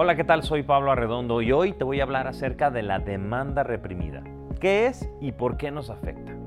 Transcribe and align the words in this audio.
Hola, 0.00 0.14
¿qué 0.14 0.22
tal? 0.22 0.44
Soy 0.44 0.62
Pablo 0.62 0.92
Arredondo 0.92 1.42
y 1.42 1.50
hoy 1.50 1.72
te 1.72 1.82
voy 1.82 1.98
a 1.98 2.04
hablar 2.04 2.28
acerca 2.28 2.70
de 2.70 2.84
la 2.84 3.00
demanda 3.00 3.64
reprimida. 3.64 4.22
¿Qué 4.60 4.86
es 4.86 5.10
y 5.20 5.32
por 5.32 5.56
qué 5.56 5.72
nos 5.72 5.90
afecta? 5.90 6.37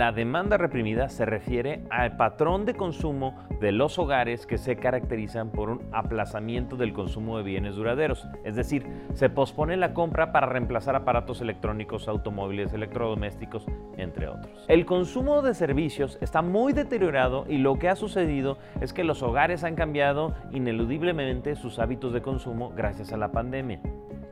La 0.00 0.12
demanda 0.12 0.56
reprimida 0.56 1.10
se 1.10 1.26
refiere 1.26 1.82
al 1.90 2.16
patrón 2.16 2.64
de 2.64 2.72
consumo 2.72 3.36
de 3.60 3.70
los 3.70 3.98
hogares 3.98 4.46
que 4.46 4.56
se 4.56 4.76
caracterizan 4.76 5.50
por 5.50 5.68
un 5.68 5.82
aplazamiento 5.92 6.78
del 6.78 6.94
consumo 6.94 7.36
de 7.36 7.42
bienes 7.42 7.74
duraderos, 7.74 8.26
es 8.42 8.56
decir, 8.56 8.86
se 9.12 9.28
pospone 9.28 9.76
la 9.76 9.92
compra 9.92 10.32
para 10.32 10.46
reemplazar 10.46 10.96
aparatos 10.96 11.42
electrónicos, 11.42 12.08
automóviles, 12.08 12.72
electrodomésticos, 12.72 13.66
entre 13.98 14.28
otros. 14.28 14.64
El 14.68 14.86
consumo 14.86 15.42
de 15.42 15.52
servicios 15.52 16.16
está 16.22 16.40
muy 16.40 16.72
deteriorado 16.72 17.44
y 17.46 17.58
lo 17.58 17.78
que 17.78 17.90
ha 17.90 17.94
sucedido 17.94 18.56
es 18.80 18.94
que 18.94 19.04
los 19.04 19.22
hogares 19.22 19.64
han 19.64 19.74
cambiado 19.74 20.34
ineludiblemente 20.50 21.56
sus 21.56 21.78
hábitos 21.78 22.14
de 22.14 22.22
consumo 22.22 22.72
gracias 22.74 23.12
a 23.12 23.18
la 23.18 23.32
pandemia. 23.32 23.82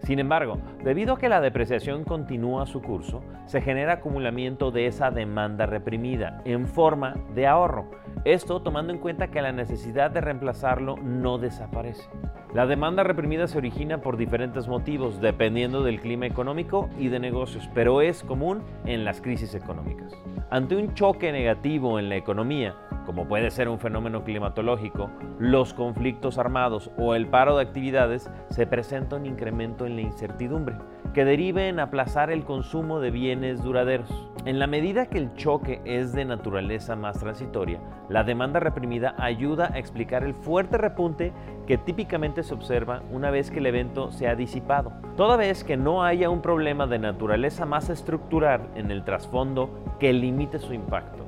Sin 0.04 0.20
embargo, 0.20 0.58
debido 0.84 1.14
a 1.14 1.18
que 1.18 1.28
la 1.28 1.40
depreciación 1.40 2.04
continúa 2.04 2.66
su 2.66 2.80
curso, 2.80 3.22
se 3.46 3.60
genera 3.60 3.94
acumulamiento 3.94 4.70
de 4.70 4.86
esa 4.86 5.10
demanda 5.10 5.57
reprimida 5.66 6.42
en 6.44 6.66
forma 6.66 7.14
de 7.34 7.46
ahorro. 7.46 7.90
Esto 8.24 8.60
tomando 8.60 8.92
en 8.92 8.98
cuenta 8.98 9.28
que 9.28 9.42
la 9.42 9.52
necesidad 9.52 10.10
de 10.10 10.20
reemplazarlo 10.20 10.96
no 10.96 11.38
desaparece. 11.38 12.08
La 12.54 12.66
demanda 12.66 13.04
reprimida 13.04 13.46
se 13.46 13.58
origina 13.58 14.00
por 14.00 14.16
diferentes 14.16 14.68
motivos, 14.68 15.20
dependiendo 15.20 15.82
del 15.82 16.00
clima 16.00 16.26
económico 16.26 16.88
y 16.98 17.08
de 17.08 17.20
negocios, 17.20 17.68
pero 17.74 18.00
es 18.00 18.22
común 18.22 18.62
en 18.86 19.04
las 19.04 19.20
crisis 19.20 19.54
económicas. 19.54 20.12
Ante 20.50 20.76
un 20.76 20.94
choque 20.94 21.30
negativo 21.30 21.98
en 21.98 22.08
la 22.08 22.16
economía, 22.16 22.74
como 23.04 23.28
puede 23.28 23.50
ser 23.50 23.68
un 23.68 23.78
fenómeno 23.78 24.24
climatológico, 24.24 25.10
los 25.38 25.74
conflictos 25.74 26.38
armados 26.38 26.90
o 26.98 27.14
el 27.14 27.26
paro 27.26 27.56
de 27.56 27.62
actividades, 27.62 28.30
se 28.50 28.66
presenta 28.66 29.16
un 29.16 29.26
incremento 29.26 29.86
en 29.86 29.96
la 29.96 30.02
incertidumbre 30.02 30.76
que 31.14 31.24
derive 31.24 31.68
en 31.68 31.80
aplazar 31.80 32.30
el 32.30 32.44
consumo 32.44 33.00
de 33.00 33.10
bienes 33.10 33.62
duraderos. 33.62 34.28
En 34.44 34.58
la 34.58 34.66
medida 34.66 35.06
que 35.06 35.18
el 35.18 35.34
choque 35.34 35.80
es 35.84 36.12
de 36.12 36.24
naturaleza 36.24 36.96
más 36.96 37.18
transitoria, 37.18 37.80
la 38.08 38.24
demanda 38.24 38.60
reprimida 38.60 39.14
ayuda 39.18 39.70
a 39.72 39.78
explicar 39.78 40.24
el 40.24 40.34
fuerte 40.34 40.78
repunte 40.78 41.32
que 41.66 41.76
típicamente 41.76 42.42
se 42.42 42.54
observa 42.54 43.02
una 43.10 43.30
vez 43.30 43.50
que 43.50 43.58
el 43.58 43.66
evento 43.66 44.10
se 44.12 44.28
ha 44.28 44.34
disipado, 44.34 44.92
toda 45.16 45.36
vez 45.36 45.64
que 45.64 45.76
no 45.76 46.02
haya 46.04 46.30
un 46.30 46.40
problema 46.40 46.86
de 46.86 46.98
naturaleza 46.98 47.66
más 47.66 47.90
estructural 47.90 48.68
en 48.74 48.90
el 48.90 49.04
trasfondo 49.04 49.96
que 49.98 50.12
limite 50.12 50.58
su 50.58 50.72
impacto. 50.72 51.26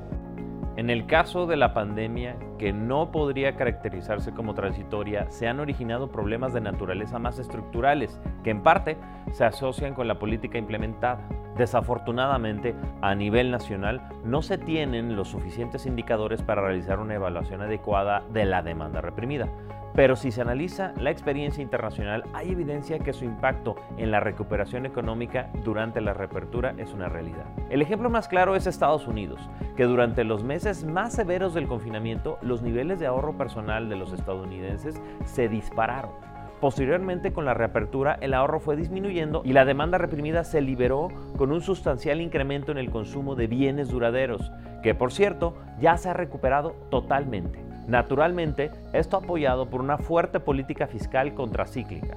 En 0.81 0.89
el 0.89 1.05
caso 1.05 1.45
de 1.45 1.57
la 1.57 1.75
pandemia, 1.75 2.37
que 2.57 2.73
no 2.73 3.11
podría 3.11 3.55
caracterizarse 3.55 4.33
como 4.33 4.55
transitoria, 4.55 5.29
se 5.29 5.47
han 5.47 5.59
originado 5.59 6.11
problemas 6.11 6.53
de 6.53 6.61
naturaleza 6.61 7.19
más 7.19 7.37
estructurales, 7.37 8.19
que 8.43 8.49
en 8.49 8.63
parte 8.63 8.97
se 9.31 9.45
asocian 9.45 9.93
con 9.93 10.07
la 10.07 10.17
política 10.17 10.57
implementada. 10.57 11.21
Desafortunadamente, 11.57 12.75
a 13.01 13.15
nivel 13.15 13.51
nacional, 13.51 14.01
no 14.23 14.41
se 14.41 14.57
tienen 14.57 15.15
los 15.15 15.29
suficientes 15.29 15.85
indicadores 15.85 16.41
para 16.41 16.61
realizar 16.61 16.99
una 16.99 17.15
evaluación 17.15 17.61
adecuada 17.61 18.23
de 18.31 18.45
la 18.45 18.61
demanda 18.61 19.01
reprimida. 19.01 19.47
Pero 19.93 20.15
si 20.15 20.31
se 20.31 20.41
analiza 20.41 20.93
la 20.97 21.11
experiencia 21.11 21.61
internacional, 21.61 22.23
hay 22.33 22.51
evidencia 22.51 22.99
que 22.99 23.11
su 23.11 23.25
impacto 23.25 23.75
en 23.97 24.11
la 24.11 24.21
recuperación 24.21 24.85
económica 24.85 25.49
durante 25.65 25.99
la 25.99 26.13
reapertura 26.13 26.73
es 26.77 26.93
una 26.93 27.09
realidad. 27.09 27.45
El 27.69 27.81
ejemplo 27.81 28.09
más 28.09 28.29
claro 28.29 28.55
es 28.55 28.67
Estados 28.67 29.07
Unidos, 29.07 29.41
que 29.75 29.83
durante 29.83 30.23
los 30.23 30.43
meses 30.43 30.85
más 30.85 31.13
severos 31.13 31.53
del 31.53 31.67
confinamiento, 31.67 32.37
los 32.41 32.61
niveles 32.61 32.99
de 32.99 33.07
ahorro 33.07 33.37
personal 33.37 33.89
de 33.89 33.97
los 33.97 34.13
estadounidenses 34.13 35.01
se 35.25 35.49
dispararon. 35.49 36.30
Posteriormente, 36.61 37.33
con 37.33 37.43
la 37.43 37.55
reapertura, 37.55 38.19
el 38.21 38.35
ahorro 38.35 38.59
fue 38.59 38.75
disminuyendo 38.75 39.41
y 39.43 39.51
la 39.53 39.65
demanda 39.65 39.97
reprimida 39.97 40.43
se 40.43 40.61
liberó 40.61 41.07
con 41.35 41.51
un 41.51 41.61
sustancial 41.61 42.21
incremento 42.21 42.71
en 42.71 42.77
el 42.77 42.91
consumo 42.91 43.33
de 43.33 43.47
bienes 43.47 43.89
duraderos, 43.89 44.51
que 44.83 44.93
por 44.93 45.11
cierto 45.11 45.55
ya 45.79 45.97
se 45.97 46.09
ha 46.09 46.13
recuperado 46.13 46.75
totalmente. 46.91 47.59
Naturalmente, 47.87 48.69
esto 48.93 49.17
apoyado 49.17 49.71
por 49.71 49.81
una 49.81 49.97
fuerte 49.97 50.39
política 50.39 50.85
fiscal 50.85 51.33
contracíclica. 51.33 52.15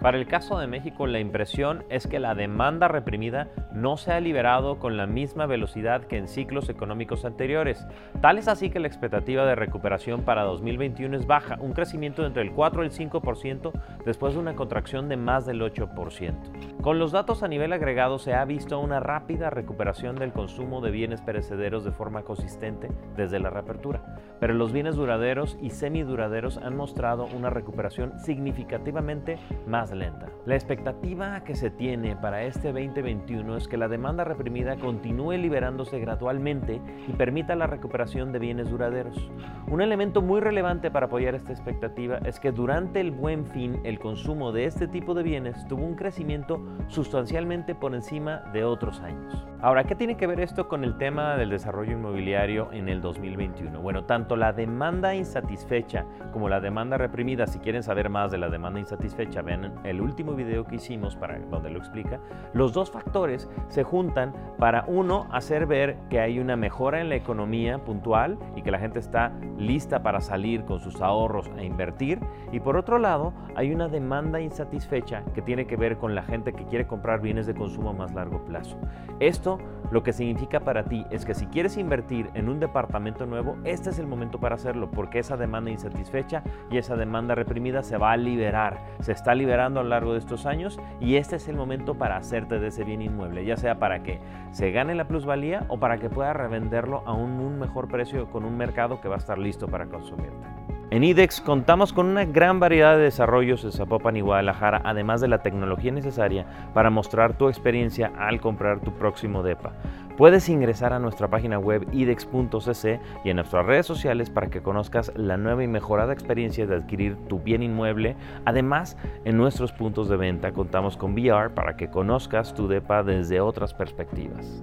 Para 0.00 0.16
el 0.16 0.28
caso 0.28 0.58
de 0.58 0.68
México, 0.68 1.08
la 1.08 1.18
impresión 1.18 1.84
es 1.90 2.06
que 2.06 2.20
la 2.20 2.36
demanda 2.36 2.86
reprimida 2.86 3.48
no 3.72 3.96
se 3.96 4.12
ha 4.12 4.20
liberado 4.20 4.78
con 4.78 4.96
la 4.96 5.08
misma 5.08 5.46
velocidad 5.46 6.04
que 6.04 6.16
en 6.16 6.28
ciclos 6.28 6.68
económicos 6.68 7.24
anteriores. 7.24 7.84
Tal 8.20 8.38
es 8.38 8.46
así 8.46 8.70
que 8.70 8.78
la 8.78 8.86
expectativa 8.86 9.44
de 9.44 9.56
recuperación 9.56 10.22
para 10.22 10.44
2021 10.44 11.16
es 11.16 11.26
baja, 11.26 11.58
un 11.60 11.72
crecimiento 11.72 12.24
entre 12.24 12.42
el 12.42 12.52
4 12.52 12.84
y 12.84 12.86
el 12.86 12.92
5% 12.92 13.72
después 14.04 14.34
de 14.34 14.40
una 14.40 14.54
contracción 14.54 15.08
de 15.08 15.16
más 15.16 15.46
del 15.46 15.60
8%. 15.60 16.80
Con 16.80 17.00
los 17.00 17.10
datos 17.10 17.42
a 17.42 17.48
nivel 17.48 17.72
agregado 17.72 18.20
se 18.20 18.34
ha 18.34 18.44
visto 18.44 18.78
una 18.78 19.00
rápida 19.00 19.50
recuperación 19.50 20.14
del 20.14 20.32
consumo 20.32 20.80
de 20.80 20.92
bienes 20.92 21.22
perecederos 21.22 21.84
de 21.84 21.90
forma 21.90 22.22
consistente 22.22 22.88
desde 23.16 23.40
la 23.40 23.50
reapertura, 23.50 24.16
pero 24.38 24.54
los 24.54 24.72
bienes 24.72 24.94
duraderos 24.94 25.58
y 25.60 25.70
semiduraderos 25.70 26.58
han 26.58 26.76
mostrado 26.76 27.26
una 27.36 27.50
recuperación 27.50 28.16
significativamente 28.20 29.38
más 29.66 29.87
lenta. 29.94 30.28
La 30.46 30.54
expectativa 30.54 31.42
que 31.44 31.54
se 31.54 31.70
tiene 31.70 32.16
para 32.16 32.42
este 32.42 32.72
2021 32.72 33.56
es 33.56 33.68
que 33.68 33.76
la 33.76 33.88
demanda 33.88 34.24
reprimida 34.24 34.76
continúe 34.76 35.32
liberándose 35.32 35.98
gradualmente 35.98 36.80
y 37.06 37.12
permita 37.12 37.54
la 37.54 37.66
recuperación 37.66 38.32
de 38.32 38.38
bienes 38.38 38.70
duraderos. 38.70 39.30
Un 39.68 39.82
elemento 39.82 40.22
muy 40.22 40.40
relevante 40.40 40.90
para 40.90 41.06
apoyar 41.06 41.34
esta 41.34 41.52
expectativa 41.52 42.18
es 42.24 42.40
que 42.40 42.52
durante 42.52 43.00
el 43.00 43.10
buen 43.10 43.46
fin 43.46 43.80
el 43.84 43.98
consumo 43.98 44.52
de 44.52 44.64
este 44.64 44.88
tipo 44.88 45.14
de 45.14 45.22
bienes 45.22 45.66
tuvo 45.68 45.84
un 45.84 45.94
crecimiento 45.94 46.64
sustancialmente 46.88 47.74
por 47.74 47.94
encima 47.94 48.38
de 48.52 48.64
otros 48.64 49.00
años. 49.00 49.46
Ahora, 49.60 49.84
¿qué 49.84 49.94
tiene 49.94 50.16
que 50.16 50.26
ver 50.26 50.40
esto 50.40 50.68
con 50.68 50.84
el 50.84 50.96
tema 50.98 51.36
del 51.36 51.50
desarrollo 51.50 51.92
inmobiliario 51.92 52.70
en 52.72 52.88
el 52.88 53.00
2021? 53.00 53.80
Bueno, 53.80 54.04
tanto 54.04 54.36
la 54.36 54.52
demanda 54.52 55.14
insatisfecha 55.14 56.06
como 56.32 56.48
la 56.48 56.60
demanda 56.60 56.96
reprimida, 56.96 57.46
si 57.46 57.58
quieren 57.58 57.82
saber 57.82 58.08
más 58.08 58.30
de 58.30 58.38
la 58.38 58.48
demanda 58.48 58.80
insatisfecha, 58.80 59.42
vean 59.42 59.77
el 59.84 60.00
último 60.00 60.34
video 60.34 60.64
que 60.64 60.76
hicimos 60.76 61.16
para 61.16 61.38
donde 61.38 61.70
lo 61.70 61.78
explica, 61.78 62.20
los 62.52 62.72
dos 62.72 62.90
factores 62.90 63.48
se 63.68 63.84
juntan 63.84 64.34
para 64.58 64.84
uno 64.86 65.26
hacer 65.30 65.66
ver 65.66 65.96
que 66.10 66.20
hay 66.20 66.38
una 66.38 66.56
mejora 66.56 67.00
en 67.00 67.08
la 67.08 67.16
economía 67.16 67.78
puntual 67.78 68.38
y 68.56 68.62
que 68.62 68.70
la 68.70 68.78
gente 68.78 68.98
está 68.98 69.32
lista 69.56 70.02
para 70.02 70.20
salir 70.20 70.64
con 70.64 70.80
sus 70.80 71.00
ahorros 71.00 71.48
a 71.56 71.62
invertir 71.62 72.20
y 72.52 72.60
por 72.60 72.76
otro 72.76 72.98
lado 72.98 73.32
hay 73.54 73.72
una 73.72 73.88
demanda 73.88 74.40
insatisfecha 74.40 75.24
que 75.34 75.42
tiene 75.42 75.66
que 75.66 75.76
ver 75.76 75.98
con 75.98 76.14
la 76.14 76.22
gente 76.22 76.52
que 76.52 76.64
quiere 76.66 76.86
comprar 76.86 77.20
bienes 77.20 77.46
de 77.46 77.54
consumo 77.54 77.90
a 77.90 77.92
más 77.92 78.14
largo 78.14 78.44
plazo. 78.44 78.78
Esto 79.20 79.58
lo 79.90 80.02
que 80.02 80.12
significa 80.12 80.60
para 80.60 80.84
ti 80.84 81.06
es 81.10 81.24
que 81.24 81.34
si 81.34 81.46
quieres 81.46 81.76
invertir 81.76 82.30
en 82.34 82.48
un 82.48 82.60
departamento 82.60 83.26
nuevo, 83.26 83.56
este 83.64 83.90
es 83.90 83.98
el 83.98 84.06
momento 84.06 84.38
para 84.38 84.56
hacerlo 84.56 84.90
porque 84.90 85.18
esa 85.18 85.36
demanda 85.36 85.70
insatisfecha 85.70 86.42
y 86.70 86.78
esa 86.78 86.96
demanda 86.96 87.34
reprimida 87.34 87.82
se 87.82 87.96
va 87.96 88.12
a 88.12 88.16
liberar, 88.16 88.78
se 89.00 89.12
está 89.12 89.34
liberando 89.34 89.67
a 89.68 89.82
lo 89.82 89.88
largo 89.90 90.12
de 90.12 90.18
estos 90.18 90.46
años 90.46 90.78
y 91.00 91.16
este 91.16 91.36
es 91.36 91.48
el 91.48 91.56
momento 91.56 91.94
para 91.94 92.16
hacerte 92.16 92.58
de 92.58 92.68
ese 92.68 92.84
bien 92.84 93.02
inmueble, 93.02 93.44
ya 93.44 93.56
sea 93.56 93.78
para 93.78 94.02
que 94.02 94.20
se 94.50 94.70
gane 94.70 94.94
la 94.94 95.06
plusvalía 95.06 95.64
o 95.68 95.78
para 95.78 95.98
que 95.98 96.10
puedas 96.10 96.36
revenderlo 96.36 97.02
a 97.06 97.12
un, 97.12 97.32
un 97.40 97.58
mejor 97.58 97.88
precio 97.88 98.30
con 98.30 98.44
un 98.44 98.56
mercado 98.56 99.00
que 99.00 99.08
va 99.08 99.16
a 99.16 99.18
estar 99.18 99.38
listo 99.38 99.68
para 99.68 99.86
consumirte. 99.86 100.46
En 100.90 101.04
IDEX 101.04 101.42
contamos 101.42 101.92
con 101.92 102.06
una 102.06 102.24
gran 102.24 102.60
variedad 102.60 102.96
de 102.96 103.02
desarrollos 103.02 103.62
en 103.62 103.72
Zapopan 103.72 104.16
y 104.16 104.22
Guadalajara, 104.22 104.80
además 104.84 105.20
de 105.20 105.28
la 105.28 105.42
tecnología 105.42 105.92
necesaria 105.92 106.46
para 106.72 106.88
mostrar 106.88 107.36
tu 107.36 107.48
experiencia 107.48 108.10
al 108.18 108.40
comprar 108.40 108.80
tu 108.80 108.92
próximo 108.92 109.42
DEPA. 109.42 109.72
Puedes 110.18 110.48
ingresar 110.48 110.92
a 110.92 110.98
nuestra 110.98 111.28
página 111.28 111.60
web 111.60 111.86
idex.cc 111.92 113.00
y 113.22 113.30
en 113.30 113.36
nuestras 113.36 113.64
redes 113.64 113.86
sociales 113.86 114.30
para 114.30 114.50
que 114.50 114.62
conozcas 114.62 115.12
la 115.14 115.36
nueva 115.36 115.62
y 115.62 115.68
mejorada 115.68 116.12
experiencia 116.12 116.66
de 116.66 116.74
adquirir 116.74 117.16
tu 117.28 117.38
bien 117.38 117.62
inmueble. 117.62 118.16
Además, 118.44 118.96
en 119.24 119.36
nuestros 119.36 119.70
puntos 119.70 120.08
de 120.08 120.16
venta 120.16 120.50
contamos 120.50 120.96
con 120.96 121.12
VR 121.12 121.54
para 121.54 121.76
que 121.76 121.88
conozcas 121.88 122.52
tu 122.52 122.66
DEPA 122.66 123.04
desde 123.04 123.40
otras 123.40 123.74
perspectivas. 123.74 124.60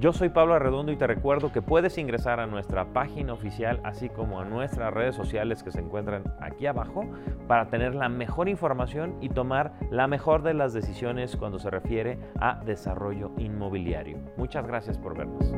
Yo 0.00 0.12
soy 0.12 0.28
Pablo 0.28 0.54
Arredondo 0.54 0.92
y 0.92 0.96
te 0.96 1.08
recuerdo 1.08 1.50
que 1.50 1.60
puedes 1.60 1.98
ingresar 1.98 2.38
a 2.38 2.46
nuestra 2.46 2.84
página 2.92 3.32
oficial 3.32 3.80
así 3.82 4.08
como 4.08 4.38
a 4.38 4.44
nuestras 4.44 4.94
redes 4.94 5.16
sociales 5.16 5.64
que 5.64 5.72
se 5.72 5.80
encuentran 5.80 6.22
aquí 6.40 6.66
abajo 6.66 7.04
para 7.48 7.68
tener 7.68 7.96
la 7.96 8.08
mejor 8.08 8.48
información 8.48 9.16
y 9.20 9.28
tomar 9.28 9.72
la 9.90 10.06
mejor 10.06 10.44
de 10.44 10.54
las 10.54 10.72
decisiones 10.72 11.34
cuando 11.34 11.58
se 11.58 11.70
refiere 11.70 12.16
a 12.38 12.62
desarrollo 12.64 13.32
inmobiliario. 13.38 14.18
Muchas 14.36 14.64
gracias 14.68 14.96
por 14.96 15.18
vernos. 15.18 15.52